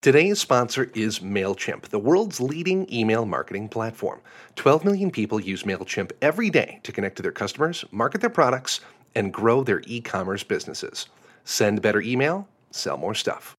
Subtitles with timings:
[0.00, 4.20] Today's sponsor is MailChimp, the world's leading email marketing platform.
[4.54, 8.78] 12 million people use MailChimp every day to connect to their customers, market their products,
[9.16, 11.08] and grow their e commerce businesses.
[11.42, 13.56] Send better email, sell more stuff.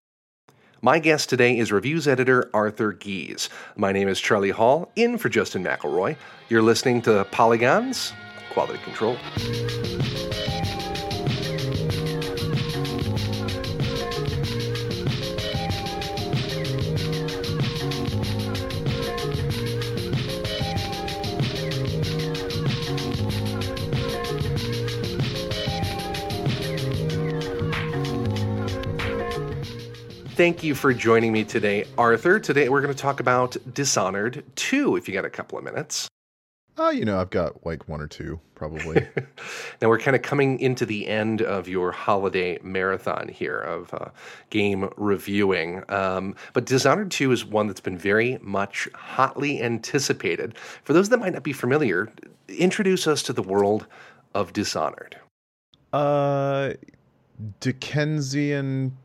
[0.81, 3.49] My guest today is reviews editor Arthur Gies.
[3.75, 6.15] My name is Charlie Hall, in for Justin McElroy.
[6.47, 8.13] You're listening to Polygons
[8.53, 9.17] Quality Control.
[30.39, 32.39] Thank you for joining me today, Arthur.
[32.39, 36.07] Today we're going to talk about Dishonored 2, if you got a couple of minutes.
[36.77, 39.05] Uh, you know, I've got like one or two, probably.
[39.81, 44.11] now we're kind of coming into the end of your holiday marathon here of uh,
[44.49, 45.83] game reviewing.
[45.89, 50.57] Um, but Dishonored 2 is one that's been very much hotly anticipated.
[50.85, 52.13] For those that might not be familiar,
[52.47, 53.87] introduce us to the world
[54.33, 55.17] of Dishonored.
[55.91, 56.75] Uh,
[57.59, 58.95] Dickensian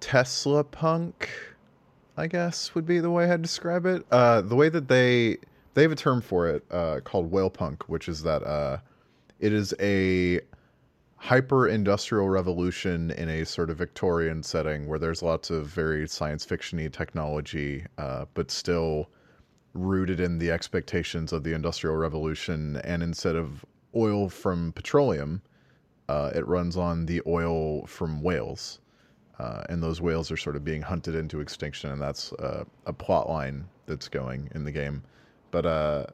[0.00, 1.28] Tesla punk,
[2.16, 4.04] I guess would be the way I'd describe it.
[4.10, 5.38] Uh, the way that they
[5.74, 8.78] they have a term for it uh, called whale punk, which is that uh,
[9.40, 10.40] it is a
[11.16, 16.46] hyper industrial revolution in a sort of Victorian setting where there's lots of very science
[16.46, 19.10] fictiony technology, uh, but still
[19.74, 22.76] rooted in the expectations of the industrial revolution.
[22.78, 25.42] And instead of oil from petroleum,
[26.08, 28.80] uh, it runs on the oil from whales
[29.38, 32.92] uh, and those whales are sort of being hunted into extinction, and that's uh, a
[32.92, 35.02] plot line that's going in the game.
[35.50, 36.06] But uh,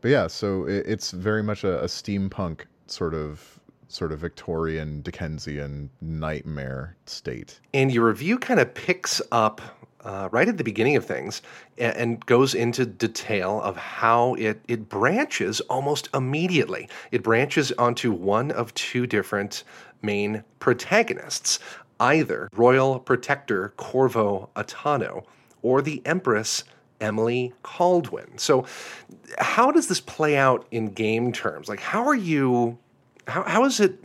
[0.00, 5.00] but yeah, so it, it's very much a, a, steampunk sort of sort of Victorian
[5.02, 7.60] Dickensian nightmare state.
[7.72, 9.60] And your review kind of picks up
[10.04, 11.42] uh, right at the beginning of things
[11.78, 16.88] and, and, goes into detail of how it, it branches almost immediately.
[17.10, 19.64] It branches onto one of two different
[20.02, 21.58] main protagonists
[22.00, 25.24] either Royal Protector Corvo Attano
[25.62, 26.64] or the Empress
[27.00, 28.38] Emily Kaldwin.
[28.38, 28.66] So,
[29.38, 31.68] how does this play out in game terms?
[31.68, 32.78] Like, how are you,
[33.26, 34.04] how, how is it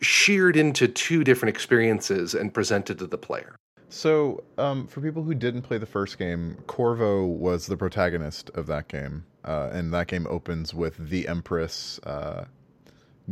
[0.00, 3.54] sheared into two different experiences and presented to the player?
[3.88, 8.66] So, um, for people who didn't play the first game, Corvo was the protagonist of
[8.66, 9.24] that game.
[9.44, 12.46] Uh, and that game opens with the Empress uh,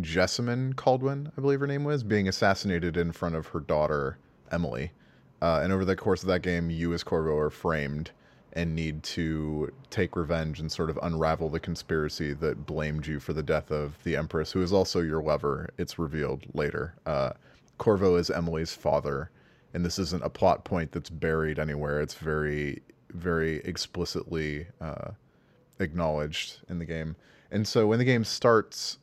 [0.00, 4.18] Jessamine Kaldwin, I believe her name was, being assassinated in front of her daughter,
[4.52, 4.92] Emily.
[5.42, 8.10] Uh, and over the course of that game, you as Corvo are framed
[8.52, 13.32] and need to take revenge and sort of unravel the conspiracy that blamed you for
[13.32, 15.70] the death of the Empress, who is also your lover.
[15.78, 16.94] It's revealed later.
[17.06, 17.30] Uh,
[17.78, 19.30] Corvo is Emily's father,
[19.72, 22.00] and this isn't a plot point that's buried anywhere.
[22.00, 25.12] It's very, very explicitly uh,
[25.78, 27.16] acknowledged in the game.
[27.50, 28.98] And so when the game starts,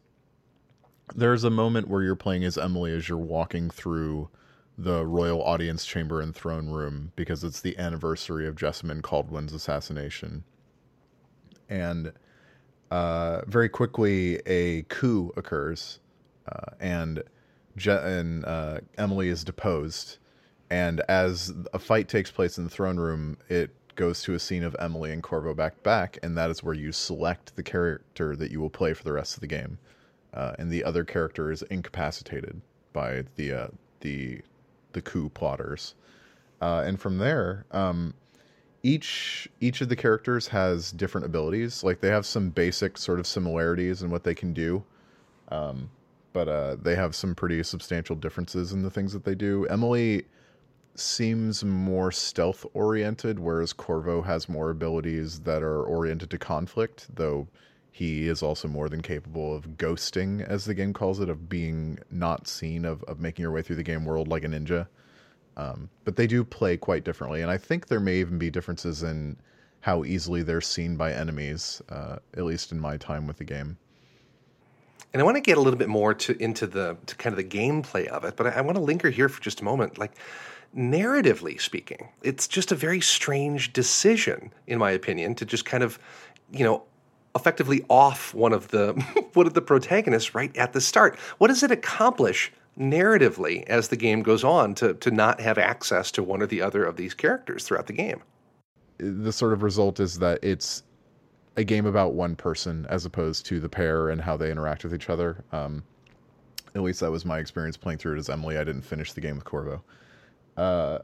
[1.15, 4.29] there's a moment where you're playing as Emily as you're walking through
[4.77, 10.43] the royal audience chamber and throne room because it's the anniversary of Jessamine Kaldwin's assassination.
[11.69, 12.11] And
[12.91, 15.99] uh, very quickly, a coup occurs,
[16.47, 17.23] uh, and,
[17.75, 20.17] Je- and uh, Emily is deposed.
[20.69, 24.63] And as a fight takes place in the throne room, it goes to a scene
[24.63, 28.51] of Emily and Corvo back back, and that is where you select the character that
[28.51, 29.79] you will play for the rest of the game
[30.37, 32.61] uh, and the other character is incapacitated
[32.93, 33.67] by the uh,
[34.01, 34.39] the
[34.93, 35.95] the coup plotters.
[36.61, 38.13] Uh, and from there, um,
[38.83, 41.83] each each of the characters has different abilities.
[41.83, 44.83] Like they have some basic sort of similarities in what they can do,
[45.49, 45.89] um,
[46.33, 49.65] but uh, they have some pretty substantial differences in the things that they do.
[49.67, 50.25] Emily
[50.93, 57.47] seems more stealth oriented, whereas Corvo has more abilities that are oriented to conflict, though
[57.97, 61.97] he is also more than capable of ghosting, as the game calls it, of being
[62.11, 64.85] not seen, of, of making your way through the game world like a ninja.
[65.55, 69.01] Um, but they do play quite differently, and I think there may even be differences
[69.01, 69.35] in
[69.79, 73.77] how easily they're seen by enemies, uh, at least in my time with the game.
[75.11, 77.37] And I want to get a little bit more to into the to kind of
[77.37, 79.97] the gameplay of it, but I, I want to linger here for just a moment.
[79.97, 80.11] Like
[80.77, 85.97] narratively speaking, it's just a very strange decision, in my opinion, to just kind of,
[86.51, 86.83] you know,
[87.37, 88.93] effectively off one of the
[89.33, 91.17] one of the protagonists right at the start.
[91.37, 96.11] What does it accomplish narratively as the game goes on to to not have access
[96.11, 98.21] to one or the other of these characters throughout the game?
[98.97, 100.83] The sort of result is that it's
[101.55, 104.93] a game about one person as opposed to the pair and how they interact with
[104.93, 105.43] each other.
[105.51, 105.83] Um,
[106.75, 108.57] at least that was my experience playing through it as Emily.
[108.57, 109.81] I didn't finish the game with Corvo.
[110.55, 110.99] Uh,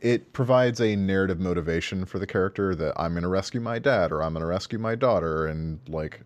[0.00, 4.12] it provides a narrative motivation for the character that I'm going to rescue my dad
[4.12, 6.20] or I'm going to rescue my daughter and like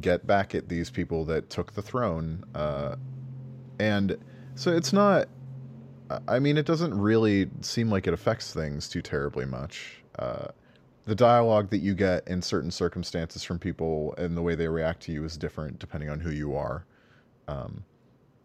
[0.00, 2.44] get back at these people that took the throne.
[2.54, 2.96] Uh,
[3.78, 4.16] and
[4.54, 5.28] so it's not.
[6.28, 10.02] I mean, it doesn't really seem like it affects things too terribly much.
[10.18, 10.48] Uh,
[11.04, 15.02] the dialogue that you get in certain circumstances from people and the way they react
[15.02, 16.84] to you is different depending on who you are.
[17.48, 17.84] Um,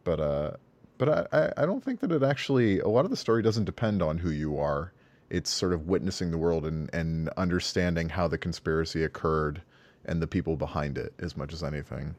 [0.03, 0.51] but uh,
[1.01, 4.03] but I, I don't think that it actually a lot of the story doesn't depend
[4.03, 4.93] on who you are.
[5.31, 9.63] It's sort of witnessing the world and, and understanding how the conspiracy occurred
[10.05, 12.13] and the people behind it as much as anything.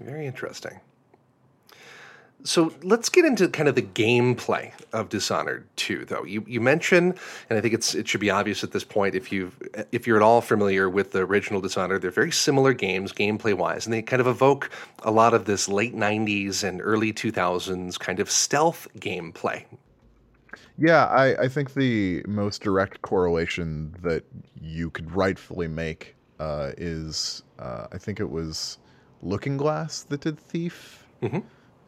[0.00, 0.78] Very interesting.
[2.44, 6.24] So let's get into kind of the gameplay of Dishonored 2, though.
[6.24, 7.14] You you mentioned,
[7.48, 9.52] and I think it's it should be obvious at this point if you
[9.92, 13.86] if you're at all familiar with the original Dishonored, they're very similar games gameplay wise,
[13.86, 14.70] and they kind of evoke
[15.04, 19.64] a lot of this late '90s and early 2000s kind of stealth gameplay.
[20.78, 24.24] Yeah, I, I think the most direct correlation that
[24.60, 28.78] you could rightfully make uh, is uh, I think it was
[29.22, 31.06] Looking Glass that did Thief.
[31.22, 31.38] Mm-hmm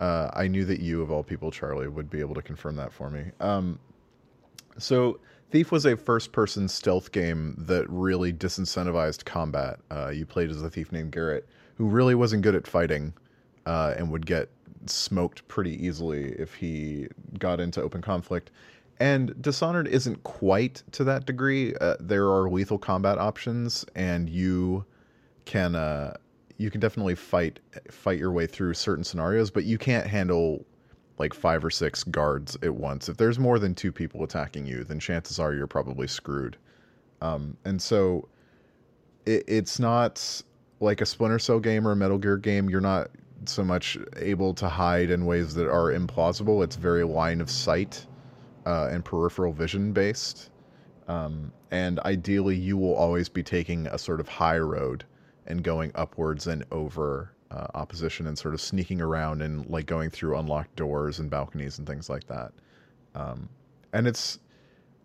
[0.04, 2.92] uh, I knew that you, of all people, Charlie, would be able to confirm that
[2.92, 3.24] for me.
[3.40, 3.78] Um,
[4.76, 5.18] so,
[5.50, 9.78] Thief was a first person stealth game that really disincentivized combat.
[9.90, 13.14] Uh, you played as a thief named Garrett, who really wasn't good at fighting
[13.64, 14.50] uh, and would get
[14.86, 17.06] smoked pretty easily if he
[17.38, 18.50] got into open conflict.
[19.00, 21.74] And Dishonored isn't quite to that degree.
[21.76, 24.84] Uh, there are lethal combat options, and you
[25.46, 26.14] can uh,
[26.56, 27.60] you can definitely fight
[27.90, 30.64] fight your way through certain scenarios, but you can't handle
[31.18, 33.08] like five or six guards at once.
[33.08, 36.56] If there's more than two people attacking you, then chances are you're probably screwed.
[37.20, 38.28] Um, and so
[39.26, 40.42] it, it's not
[40.80, 42.68] like a Splinter Cell game or a Metal Gear game.
[42.68, 43.10] You're not
[43.46, 46.64] so much able to hide in ways that are implausible.
[46.64, 48.06] It's very line of sight
[48.66, 50.50] uh, and peripheral vision based.
[51.06, 55.04] Um, and ideally, you will always be taking a sort of high road
[55.46, 60.10] and going upwards and over uh, opposition and sort of sneaking around and like going
[60.10, 62.52] through unlocked doors and balconies and things like that.
[63.14, 63.48] Um,
[63.92, 64.38] and it's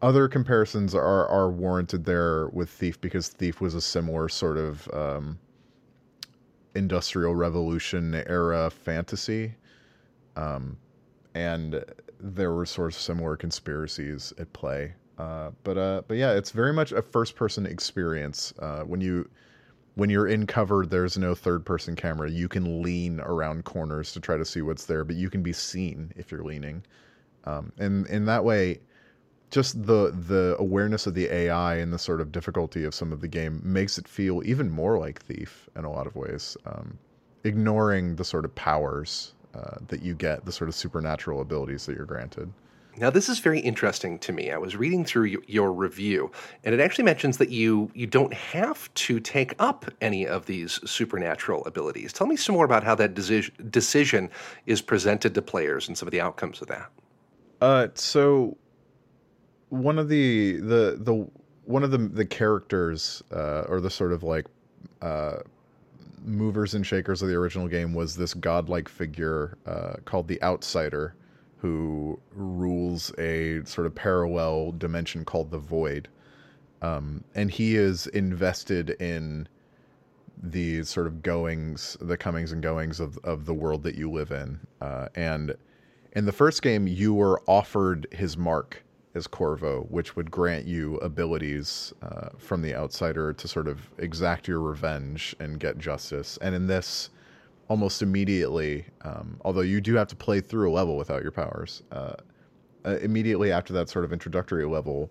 [0.01, 4.87] other comparisons are are warranted there with Thief because Thief was a similar sort of
[4.93, 5.37] um,
[6.75, 9.53] industrial revolution era fantasy,
[10.35, 10.77] um,
[11.35, 11.83] and
[12.19, 14.93] there were sort of similar conspiracies at play.
[15.17, 19.29] Uh, but uh, but yeah, it's very much a first person experience uh, when you
[19.95, 22.29] when you're in cover, there's no third person camera.
[22.29, 25.53] You can lean around corners to try to see what's there, but you can be
[25.53, 26.83] seen if you're leaning.
[27.45, 28.79] Um, and in that way,
[29.49, 33.21] just the the awareness of the AI and the sort of difficulty of some of
[33.21, 36.97] the game makes it feel even more like Thief in a lot of ways, um,
[37.43, 41.95] ignoring the sort of powers uh, that you get, the sort of supernatural abilities that
[41.95, 42.51] you're granted.
[42.99, 44.51] Now, this is very interesting to me.
[44.51, 46.31] I was reading through your review,
[46.65, 50.81] and it actually mentions that you you don't have to take up any of these
[50.89, 52.11] supernatural abilities.
[52.11, 54.29] Tell me some more about how that decision decision
[54.65, 56.91] is presented to players and some of the outcomes of that.
[57.61, 58.57] Uh, so
[59.69, 61.27] one of the the the
[61.63, 64.45] one of the the characters uh, or the sort of like
[65.01, 65.37] uh,
[66.25, 71.15] movers and shakers of the original game was this godlike figure uh, called the Outsider
[71.59, 76.07] who rules a sort of parallel dimension called the Void.
[76.81, 79.47] Um, and he is invested in
[80.41, 84.31] the sort of goings, the comings and goings of, of the world that you live
[84.31, 84.59] in.
[84.79, 85.55] Uh, and
[86.13, 88.81] in the first game, you were offered his mark
[89.15, 94.47] as Corvo, which would grant you abilities uh, from the outsider to sort of exact
[94.47, 96.37] your revenge and get justice.
[96.41, 97.09] And in this,
[97.69, 101.83] almost immediately, um, although you do have to play through a level without your powers,
[101.91, 102.15] uh,
[102.85, 105.09] uh, immediately after that sort of introductory level,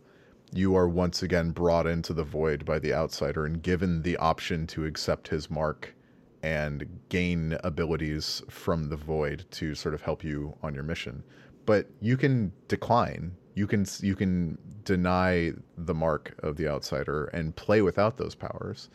[0.52, 4.66] you are once again brought into the void by the outsider and given the option
[4.66, 5.94] to accept his mark
[6.42, 11.22] and gain abilities from the void to sort of help you on your mission.
[11.66, 13.36] But you can decline.
[13.54, 18.88] You can you can deny the mark of the outsider and play without those powers.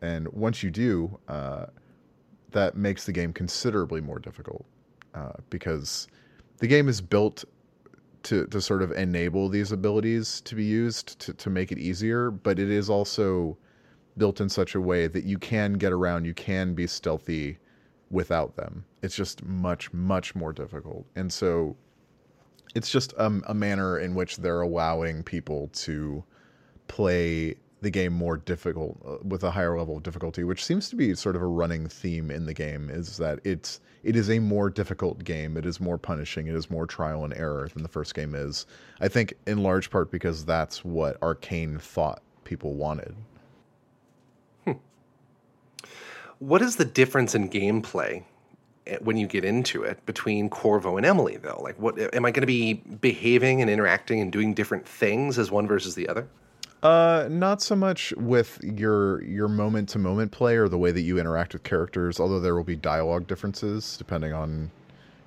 [0.00, 1.66] And once you do, uh,
[2.52, 4.64] that makes the game considerably more difficult
[5.14, 6.08] uh, because
[6.58, 7.44] the game is built
[8.24, 12.30] to to sort of enable these abilities to be used to to make it easier,
[12.30, 13.56] but it is also
[14.16, 17.58] built in such a way that you can get around, you can be stealthy
[18.10, 18.84] without them.
[19.02, 21.06] It's just much much more difficult.
[21.16, 21.76] And so
[22.74, 26.22] it's just um, a manner in which they're allowing people to
[26.88, 30.96] play the game more difficult uh, with a higher level of difficulty, which seems to
[30.96, 32.90] be sort of a running theme in the game.
[32.90, 35.56] Is that it's it is a more difficult game.
[35.56, 36.46] It is more punishing.
[36.46, 38.66] It is more trial and error than the first game is.
[39.00, 43.14] I think in large part because that's what Arcane thought people wanted.
[44.64, 44.72] Hmm.
[46.38, 48.24] What is the difference in gameplay
[48.86, 51.60] eh, when you get into it between Corvo and Emily though?
[51.62, 55.50] Like what am I going to be behaving and interacting and doing different things as
[55.50, 56.26] one versus the other?
[56.82, 61.00] Uh, not so much with your your moment to moment play or the way that
[61.00, 62.20] you interact with characters.
[62.20, 64.70] Although there will be dialogue differences depending on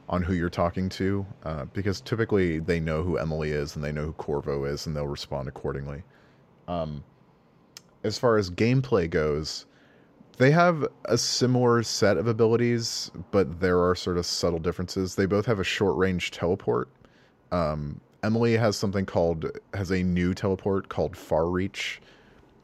[0.07, 3.91] on who you're talking to, uh, because typically they know who Emily is and they
[3.91, 6.03] know who Corvo is, and they'll respond accordingly.
[6.67, 7.03] Um,
[8.03, 9.65] as far as gameplay goes,
[10.37, 15.15] they have a similar set of abilities, but there are sort of subtle differences.
[15.15, 16.89] They both have a short range teleport.
[17.51, 22.01] Um, Emily has something called has a new teleport called Far Reach,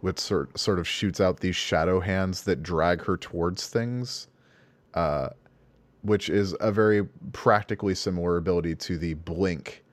[0.01, 4.27] which sort sort of shoots out these shadow hands that drag her towards things,
[4.93, 5.29] uh,
[6.01, 9.83] which is a very practically similar ability to the Blink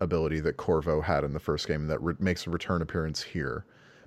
[0.00, 3.64] ability that Corvo had in the first game that re- makes a return appearance here.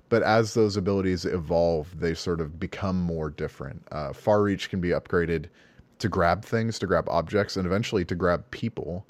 [0.08, 3.82] But as those abilities evolve, they sort of become more different.
[3.90, 5.46] Uh, Far Reach can be upgraded
[5.98, 9.06] to grab things, to grab objects, and eventually to grab people.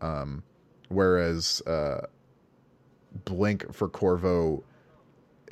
[0.00, 0.42] Um,
[0.88, 2.06] whereas uh,
[3.24, 4.62] Blink for Corvo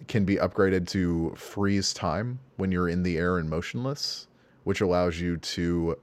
[0.09, 4.29] can be upgraded to freeze time when you're in the air and motionless,
[4.65, 5.97] which allows you to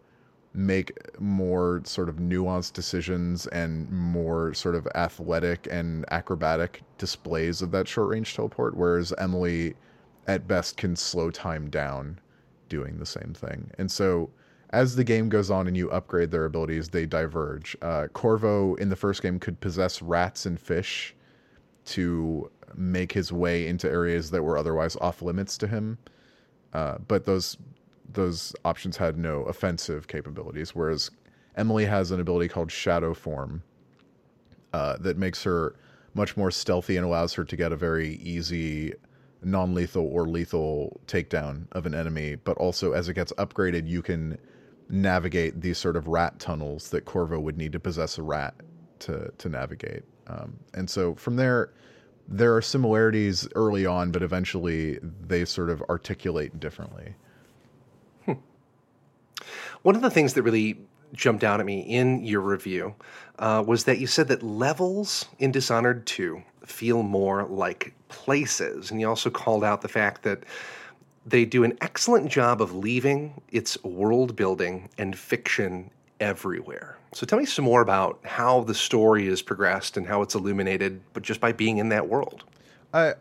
[0.55, 7.71] make more sort of nuanced decisions and more sort of athletic and acrobatic displays of
[7.71, 9.73] that short range teleport, whereas Emily
[10.27, 12.19] at best can slow time down
[12.69, 13.71] doing the same thing.
[13.77, 14.29] And so
[14.73, 17.77] as the game goes on and you upgrade their abilities, they diverge.
[17.83, 21.15] Uh, Corvo in the first game could possess rats and fish
[21.85, 25.99] to make his way into areas that were otherwise off limits to him,
[26.73, 27.55] uh, but those
[28.11, 30.75] those options had no offensive capabilities.
[30.75, 31.09] Whereas
[31.55, 33.61] Emily has an ability called Shadow Form
[34.73, 35.75] uh, that makes her
[36.15, 38.93] much more stealthy and allows her to get a very easy
[39.43, 44.37] non-lethal or lethal takedown of an enemy but also as it gets upgraded you can
[44.89, 48.53] navigate these sort of rat tunnels that Corvo would need to possess a rat
[48.99, 50.03] to to navigate.
[50.27, 51.73] Um, and so from there,
[52.27, 57.15] there are similarities early on, but eventually they sort of articulate differently.
[58.25, 58.33] Hmm.
[59.81, 60.79] One of the things that really
[61.13, 62.95] jumped out at me in your review
[63.39, 68.89] uh, was that you said that levels in Dishonored 2 feel more like places.
[68.89, 70.43] And you also called out the fact that
[71.25, 75.89] they do an excellent job of leaving its world building and fiction
[76.19, 76.97] everywhere.
[77.13, 81.01] So tell me some more about how the story is progressed and how it's illuminated,
[81.13, 82.43] but just by being in that world.
[82.93, 83.13] I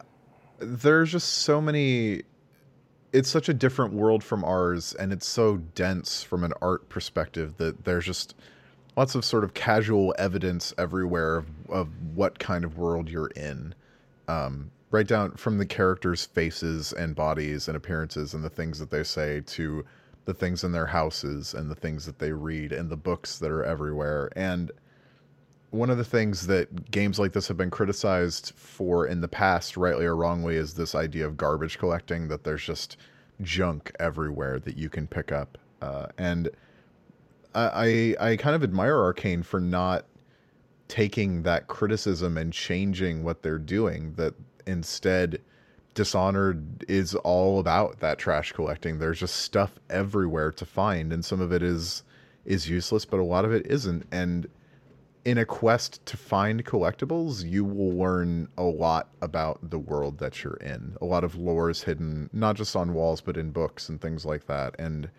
[0.59, 2.23] there's just so many
[3.12, 7.56] it's such a different world from ours and it's so dense from an art perspective
[7.59, 8.35] that there's just
[8.97, 13.75] lots of sort of casual evidence everywhere of, of what kind of world you're in.
[14.28, 18.90] Um, right down from the characters' faces and bodies and appearances and the things that
[18.90, 19.84] they say to
[20.26, 23.50] the things in their houses and the things that they read and the books that
[23.50, 24.30] are everywhere.
[24.37, 24.70] And
[25.70, 29.78] one of the things that games like this have been criticized for in the past,
[29.78, 32.99] rightly or wrongly, is this idea of garbage collecting, that there's just
[33.40, 35.56] junk everywhere that you can pick up.
[35.80, 36.50] Uh, and
[37.54, 40.04] I, I kind of admire Arcane for not
[40.88, 44.12] taking that criticism and changing what they're doing.
[44.14, 44.34] That
[44.66, 45.40] instead
[45.95, 48.99] dishonored is all about that trash collecting.
[48.99, 52.02] There's just stuff everywhere to find and some of it is
[52.45, 54.07] is useless but a lot of it isn't.
[54.11, 54.49] And
[55.25, 60.42] in a quest to find collectibles you will learn a lot about the world that
[60.42, 60.97] you're in.
[61.00, 64.25] A lot of lore is hidden not just on walls but in books and things
[64.25, 64.75] like that.
[64.78, 65.11] And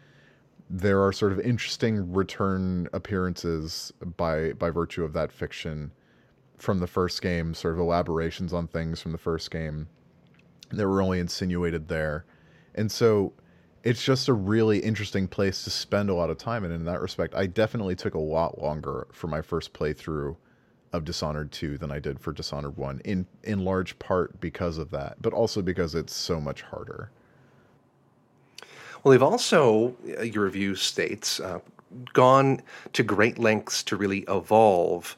[0.70, 5.92] there are sort of interesting return appearances by by virtue of that fiction
[6.58, 9.88] from the first game, sort of elaborations on things from the first game
[10.72, 12.26] that were only insinuated there.
[12.76, 13.34] And so
[13.84, 16.64] it's just a really interesting place to spend a lot of time.
[16.64, 20.36] And in that respect, I definitely took a lot longer for my first playthrough
[20.94, 24.92] of Dishonored 2 than I did for Dishonored 1, in, in large part because of
[24.92, 27.12] that, but also because it's so much harder.
[29.04, 31.60] Well, they've also, uh, your review states, uh,
[32.14, 32.62] gone
[32.94, 35.18] to great lengths to really evolve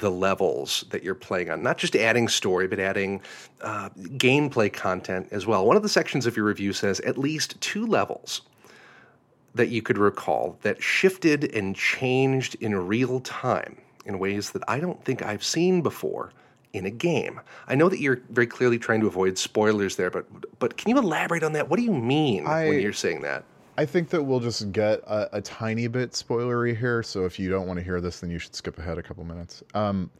[0.00, 3.20] the levels that you're playing on, not just adding story, but adding
[3.60, 5.64] uh, gameplay content as well.
[5.64, 8.42] One of the sections of your review says at least two levels
[9.54, 14.80] that you could recall that shifted and changed in real time in ways that I
[14.80, 16.32] don't think I've seen before
[16.72, 17.40] in a game.
[17.68, 20.26] I know that you're very clearly trying to avoid spoilers there, but
[20.58, 21.70] but can you elaborate on that?
[21.70, 23.44] What do you mean I, when you're saying that?
[23.76, 27.02] I think that we'll just get a, a, tiny bit spoilery here.
[27.02, 29.24] So if you don't want to hear this, then you should skip ahead a couple
[29.24, 29.64] minutes.
[29.74, 30.10] Um,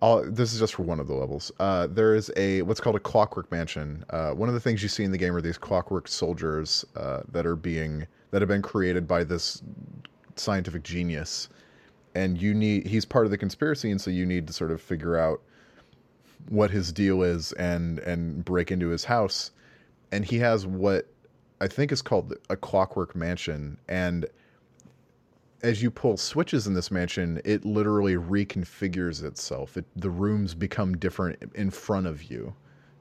[0.00, 1.50] I'll, this is just for one of the levels.
[1.58, 4.04] Uh, there is a what's called a clockwork mansion.
[4.10, 7.22] Uh, one of the things you see in the game are these clockwork soldiers uh,
[7.32, 9.62] that are being that have been created by this
[10.36, 11.48] scientific genius,
[12.14, 14.80] and you need he's part of the conspiracy, and so you need to sort of
[14.80, 15.42] figure out
[16.48, 19.50] what his deal is and and break into his house.
[20.12, 21.08] And he has what
[21.60, 24.26] I think it's called a clockwork mansion, and
[25.62, 29.76] as you pull switches in this mansion, it literally reconfigures itself.
[29.76, 32.54] It, the rooms become different in front of you.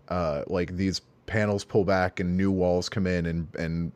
[0.07, 3.91] Uh, like these panels pull back and new walls come in and and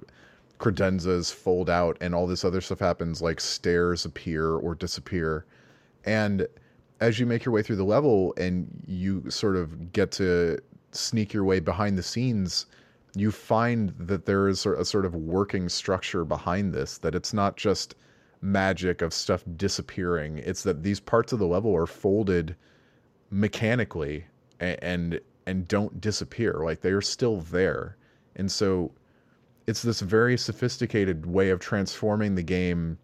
[0.59, 5.45] credenzas fold out and all this other stuff happens like stairs appear or disappear
[6.05, 6.45] and
[6.99, 10.59] as you make your way through the level and you sort of get to
[10.91, 12.67] sneak your way behind the scenes
[13.15, 17.57] you find that there is a sort of working structure behind this that it's not
[17.57, 17.95] just
[18.41, 20.39] magic of stuff disappearing.
[20.39, 22.55] It's that these parts of the level are folded
[23.29, 24.25] mechanically
[24.59, 26.61] and and, and don't disappear.
[26.63, 27.97] Like they are still there.
[28.35, 28.91] And so
[29.67, 32.97] it's this very sophisticated way of transforming the game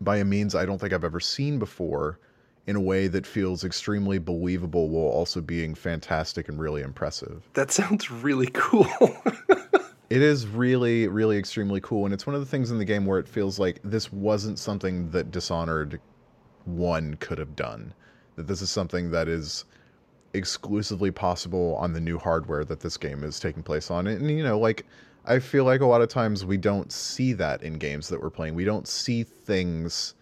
[0.00, 2.18] by a means I don't think I've ever seen before
[2.66, 7.42] in a way that feels extremely believable while also being fantastic and really impressive.
[7.54, 8.86] That sounds really cool.
[10.12, 13.06] It is really, really extremely cool, and it's one of the things in the game
[13.06, 16.02] where it feels like this wasn't something that Dishonored
[16.66, 17.94] One could have done.
[18.36, 19.64] That this is something that is
[20.34, 24.06] exclusively possible on the new hardware that this game is taking place on.
[24.06, 24.84] And you know, like
[25.24, 28.28] I feel like a lot of times we don't see that in games that we're
[28.28, 28.54] playing.
[28.54, 30.12] We don't see things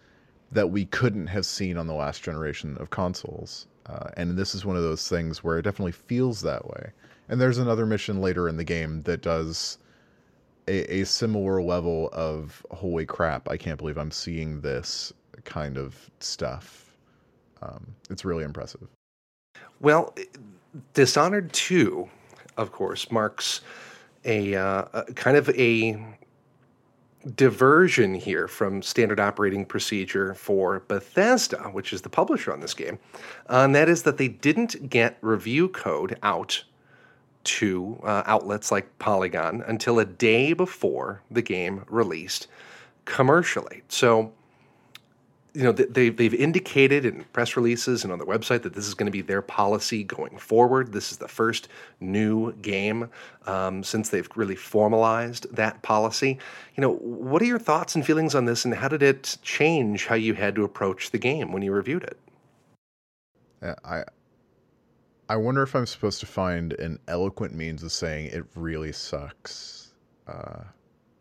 [0.51, 3.67] that we couldn't have seen on the last generation of consoles.
[3.85, 6.91] Uh, and this is one of those things where it definitely feels that way.
[7.29, 9.77] And there's another mission later in the game that does
[10.67, 16.09] a, a similar level of holy crap, I can't believe I'm seeing this kind of
[16.19, 16.95] stuff.
[17.61, 18.87] Um, it's really impressive.
[19.79, 20.15] Well,
[20.93, 22.07] Dishonored 2,
[22.57, 23.61] of course, marks
[24.25, 26.03] a, uh, a kind of a
[27.35, 32.99] diversion here from standard operating procedure for Bethesda, which is the publisher on this game.
[33.49, 36.63] Uh, and that is that they didn't get review code out
[37.43, 42.47] to uh, outlets like Polygon until a day before the game released
[43.05, 43.83] commercially.
[43.87, 44.31] So,
[45.53, 48.93] you know, they, they've indicated in press releases and on their website that this is
[48.93, 50.93] going to be their policy going forward.
[50.93, 51.67] This is the first
[51.99, 53.09] new game
[53.47, 56.39] um, since they've really formalized that policy.
[56.75, 60.05] You know, what are your thoughts and feelings on this, and how did it change
[60.05, 62.17] how you had to approach the game when you reviewed it?
[63.61, 64.03] Yeah, I
[65.27, 69.93] I wonder if I'm supposed to find an eloquent means of saying it really sucks.
[70.27, 70.63] Uh,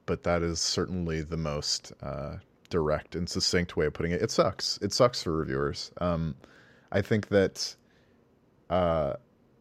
[0.07, 2.37] but that is certainly the most uh,
[2.70, 4.22] direct and succinct way of putting it.
[4.22, 4.78] It sucks.
[4.80, 5.90] It sucks for reviewers.
[6.00, 6.35] Um,
[6.90, 7.76] I think that
[8.70, 9.14] uh,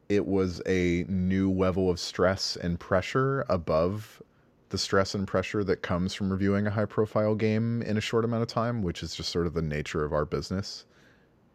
[0.08, 4.22] it was a new level of stress and pressure above
[4.70, 8.24] the stress and pressure that comes from reviewing a high profile game in a short
[8.24, 10.86] amount of time, which is just sort of the nature of our business.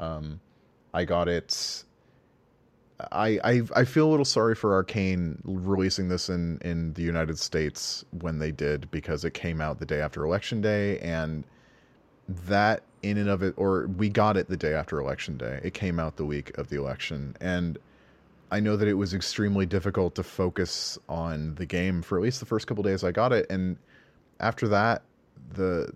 [0.00, 0.40] Um,
[0.92, 1.84] I got it
[3.12, 7.38] I, I I feel a little sorry for Arcane releasing this in in the United
[7.38, 11.44] States when they did because it came out the day after election day and
[12.28, 15.60] that in and of it or we got it the day after election day.
[15.62, 17.78] It came out the week of the election and
[18.50, 22.40] I know that it was extremely difficult to focus on the game for at least
[22.40, 23.76] the first couple days I got it and
[24.40, 25.02] after that
[25.54, 25.92] the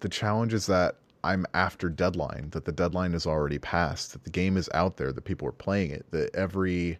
[0.00, 4.30] the challenge is that I'm after deadline, that the deadline is already passed, that the
[4.30, 6.98] game is out there, that people are playing it, that every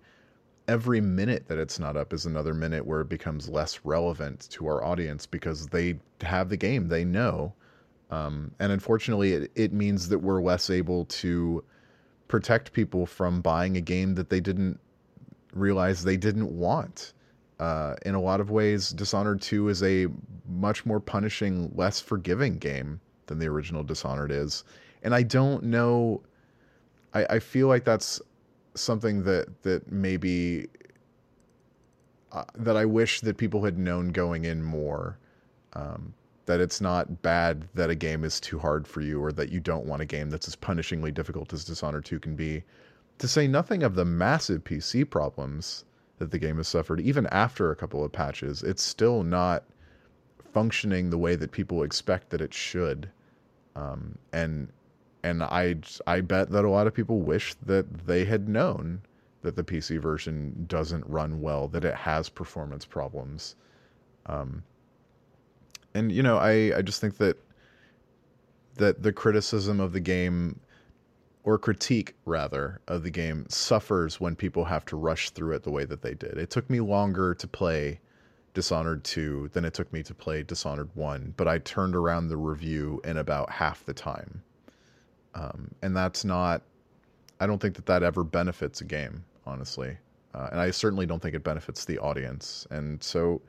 [0.68, 4.66] every minute that it's not up is another minute where it becomes less relevant to
[4.66, 7.54] our audience because they have the game, they know.
[8.10, 11.62] Um, and unfortunately, it, it means that we're less able to
[12.26, 14.80] protect people from buying a game that they didn't
[15.52, 17.12] realize they didn't want.
[17.60, 20.08] Uh, in a lot of ways, Dishonored 2 is a
[20.48, 24.64] much more punishing, less forgiving game than the original Dishonored is.
[25.02, 26.22] And I don't know.
[27.14, 28.20] I, I feel like that's
[28.74, 30.68] something that that maybe
[32.32, 35.18] uh, that I wish that people had known going in more.
[35.72, 36.14] Um,
[36.46, 39.60] that it's not bad that a game is too hard for you or that you
[39.60, 42.62] don't want a game that's as punishingly difficult as Dishonored 2 can be.
[43.18, 45.84] To say nothing of the massive PC problems
[46.18, 49.64] that the game has suffered, even after a couple of patches, it's still not
[50.52, 53.10] functioning the way that people expect that it should.
[53.76, 54.68] Um, and
[55.22, 59.02] and I I bet that a lot of people wish that they had known
[59.42, 63.54] that the PC version doesn't run well, that it has performance problems.
[64.26, 64.64] Um,
[65.94, 67.36] and you know, I I just think that
[68.76, 70.58] that the criticism of the game
[71.44, 75.70] or critique rather of the game suffers when people have to rush through it the
[75.70, 76.38] way that they did.
[76.38, 78.00] It took me longer to play
[78.56, 82.38] Dishonored 2 than it took me to play Dishonored 1, but I turned around the
[82.38, 84.42] review in about half the time.
[85.34, 86.62] Um, and that's not,
[87.38, 89.98] I don't think that that ever benefits a game, honestly.
[90.32, 92.66] Uh, and I certainly don't think it benefits the audience.
[92.70, 93.42] And so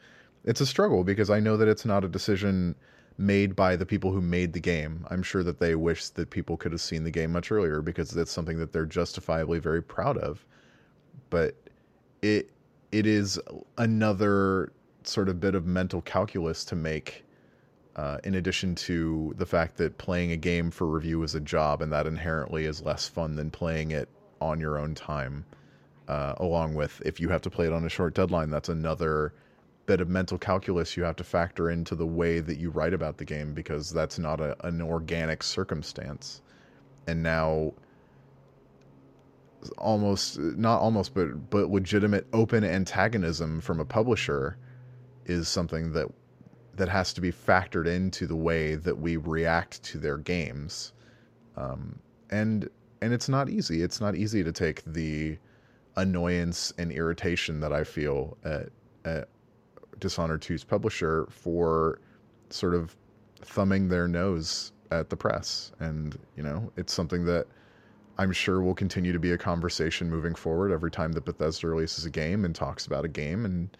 [0.44, 2.76] it's a struggle because I know that it's not a decision
[3.18, 5.08] made by the people who made the game.
[5.10, 8.14] I'm sure that they wish that people could have seen the game much earlier because
[8.18, 10.46] it's something that they're justifiably very proud of.
[11.30, 11.56] But
[12.22, 12.52] it
[12.92, 13.40] it is
[13.78, 14.74] another
[15.08, 17.24] sort of bit of mental calculus to make
[17.96, 21.82] uh, in addition to the fact that playing a game for review is a job
[21.82, 24.08] and that inherently is less fun than playing it
[24.40, 25.46] on your own time
[26.08, 29.34] uh, along with if you have to play it on a short deadline that's another
[29.88, 33.18] bit of mental calculus you have to factor into the way that you write about
[33.18, 36.42] the game because that's not a, an organic circumstance.
[37.08, 37.74] And now
[39.78, 44.58] almost not almost but but legitimate open antagonism from a publisher
[45.28, 46.08] is something that
[46.76, 50.94] that has to be factored into the way that we react to their games.
[51.56, 52.70] Um, and
[53.02, 53.82] and it's not easy.
[53.84, 55.38] It's not easy to take the
[55.96, 58.70] annoyance and irritation that I feel at,
[59.06, 59.30] at
[60.00, 62.00] Dishonored 2's publisher for
[62.50, 62.96] sort of
[63.42, 65.72] thumbing their nose at the press.
[65.80, 67.48] And, you know, it's something that
[68.18, 72.06] I'm sure will continue to be a conversation moving forward every time that Bethesda releases
[72.06, 73.46] a game and talks about a game.
[73.46, 73.76] And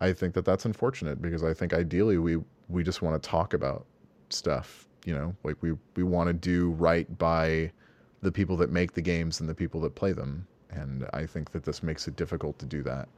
[0.00, 3.52] I think that that's unfortunate because I think ideally we, we just want to talk
[3.52, 3.86] about
[4.30, 7.70] stuff, you know, like we, we want to do right by
[8.22, 10.46] the people that make the games and the people that play them.
[10.70, 13.08] And I think that this makes it difficult to do that.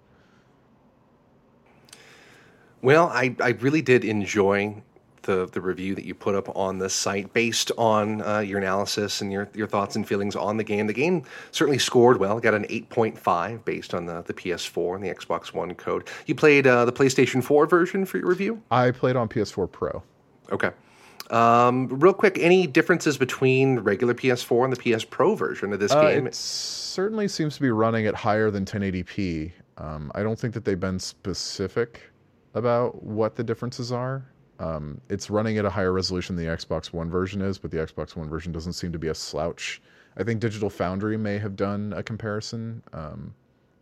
[2.81, 4.83] Well, I, I really did enjoy
[5.23, 9.21] the, the review that you put up on the site based on uh, your analysis
[9.21, 10.87] and your, your thoughts and feelings on the game.
[10.87, 15.09] The game certainly scored well, got an 8.5 based on the, the PS4 and the
[15.09, 16.09] Xbox One code.
[16.27, 18.63] You played uh, the PlayStation 4 version for your review?
[18.71, 20.03] I played on PS4 Pro.
[20.51, 20.71] Okay.
[21.31, 25.93] Um, real quick, any differences between regular PS4 and the PS Pro version of this
[25.93, 26.27] uh, game?
[26.27, 29.53] It certainly seems to be running at higher than 1080p.
[29.79, 32.03] Um, I don't think that they've been specific
[32.55, 34.27] about what the differences are.
[34.59, 37.79] Um, it's running at a higher resolution than the Xbox One version is, but the
[37.79, 39.83] Xbox One version doesn't seem to be a slouch.
[40.17, 43.35] I think Digital Foundry may have done a comparison, um,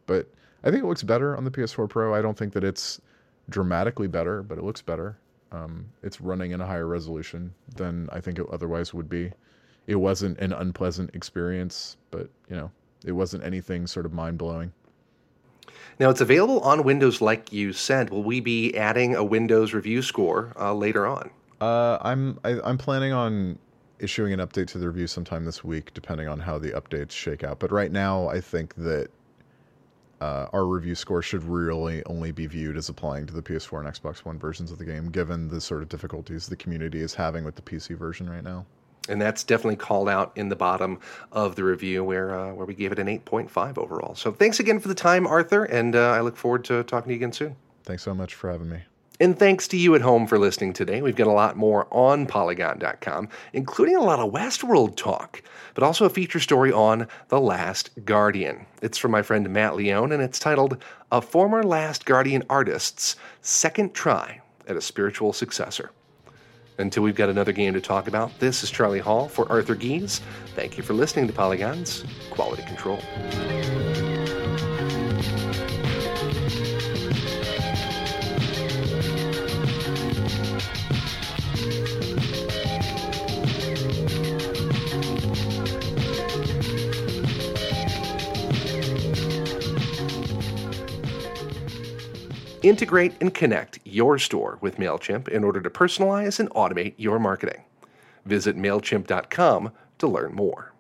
[0.07, 0.29] but
[0.63, 2.15] I think it looks better on the PS4 Pro.
[2.15, 3.01] I don't think that it's
[3.49, 5.19] dramatically better, but it looks better.
[5.53, 9.33] Um, it's running in a higher resolution than I think it otherwise would be.
[9.87, 12.71] It wasn't an unpleasant experience, but you know,
[13.05, 14.73] it wasn't anything sort of mind blowing.
[15.99, 18.11] Now it's available on Windows, like you said.
[18.11, 21.31] Will we be adding a Windows review score uh, later on?
[21.61, 23.59] Uh, I'm I, am i am planning on
[23.99, 27.45] issuing an update to the review sometime this week, depending on how the updates shake
[27.45, 27.59] out.
[27.59, 29.09] But right now, I think that
[30.23, 33.95] uh, our review score should really only be viewed as applying to the PS4 and
[33.95, 37.45] Xbox One versions of the game, given the sort of difficulties the community is having
[37.45, 38.65] with the PC version right now
[39.09, 41.01] and that's definitely called out in the bottom
[41.33, 44.15] of the review where uh, where we gave it an 8.5 overall.
[44.15, 47.15] So thanks again for the time, Arthur, and uh, I look forward to talking to
[47.15, 47.57] you again soon.
[47.85, 48.83] Thanks so much for having me.
[49.23, 51.03] And thanks to you at home for listening today.
[51.03, 55.43] We've got a lot more on Polygon.com, including a lot of Westworld talk,
[55.75, 58.65] but also a feature story on The Last Guardian.
[58.81, 60.83] It's from my friend Matt Leone, and it's titled
[61.13, 65.91] A Former Last Guardian Artist's Second Try at a Spiritual Successor.
[66.79, 70.21] Until we've got another game to talk about, this is Charlie Hall for Arthur Gies.
[70.55, 72.99] Thank you for listening to Polygon's Quality Control.
[92.63, 97.63] Integrate and connect your store with MailChimp in order to personalize and automate your marketing.
[98.27, 100.73] Visit MailChimp.com to learn more.